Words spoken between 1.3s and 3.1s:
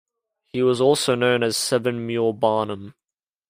as Seven Mule Barnum.